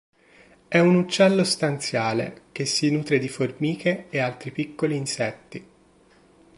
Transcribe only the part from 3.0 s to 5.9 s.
di formiche e altri piccoli insetti.